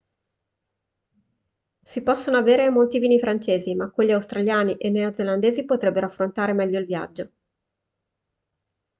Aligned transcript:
si 1.83 2.01
possono 2.01 2.37
avere 2.37 2.71
molti 2.71 2.97
vini 2.97 3.19
francesi 3.19 3.75
ma 3.75 3.91
quelli 3.91 4.13
australiani 4.13 4.75
e 4.77 4.89
neozelandesi 4.89 5.63
potrebbero 5.63 6.07
affrontare 6.07 6.53
meglio 6.53 6.79
il 6.79 6.85
viaggio 6.87 7.31